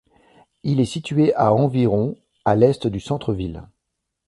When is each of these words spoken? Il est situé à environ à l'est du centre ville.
Il 0.63 0.79
est 0.79 0.85
situé 0.85 1.31
à 1.35 1.53
environ 1.53 2.15
à 2.43 2.55
l'est 2.55 2.87
du 2.87 2.99
centre 2.99 3.35
ville. 3.35 3.67